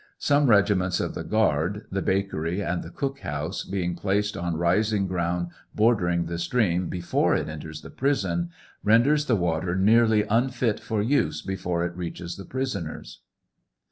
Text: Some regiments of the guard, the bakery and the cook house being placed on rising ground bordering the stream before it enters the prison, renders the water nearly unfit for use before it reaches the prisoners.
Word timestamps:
Some 0.17 0.49
regiments 0.49 0.99
of 0.99 1.13
the 1.13 1.23
guard, 1.23 1.85
the 1.91 2.01
bakery 2.01 2.59
and 2.59 2.81
the 2.81 2.89
cook 2.89 3.19
house 3.19 3.63
being 3.63 3.95
placed 3.95 4.35
on 4.35 4.57
rising 4.57 5.05
ground 5.05 5.49
bordering 5.75 6.25
the 6.25 6.39
stream 6.39 6.89
before 6.89 7.35
it 7.35 7.47
enters 7.47 7.81
the 7.81 7.91
prison, 7.91 8.49
renders 8.83 9.27
the 9.27 9.35
water 9.35 9.75
nearly 9.75 10.23
unfit 10.23 10.79
for 10.79 11.03
use 11.03 11.43
before 11.43 11.85
it 11.85 11.95
reaches 11.95 12.35
the 12.35 12.45
prisoners. 12.45 13.19